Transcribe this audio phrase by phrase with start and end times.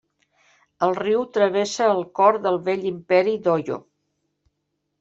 [0.87, 3.81] El riu travessa el cor del vell Imperi d'Oyo.